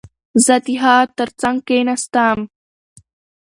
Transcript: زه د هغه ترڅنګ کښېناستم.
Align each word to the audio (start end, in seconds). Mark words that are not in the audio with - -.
زه 0.45 0.55
د 0.65 0.67
هغه 0.83 1.11
ترڅنګ 1.17 1.57
کښېناستم. 1.67 2.39